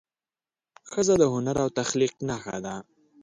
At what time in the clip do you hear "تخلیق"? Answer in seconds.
1.79-2.13